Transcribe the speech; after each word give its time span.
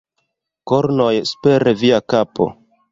Kornoj 0.71 1.11
super 1.33 1.71
via 1.85 2.05
kapo! 2.15 2.53